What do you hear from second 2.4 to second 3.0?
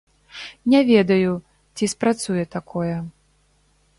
такое.